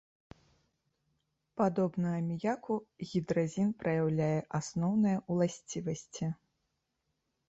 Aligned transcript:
Падобна 1.59 2.13
аміяку 2.19 2.73
гідразін 3.09 3.69
праяўляе 3.83 4.39
асноўныя 4.61 5.17
ўласцівасці. 5.31 6.25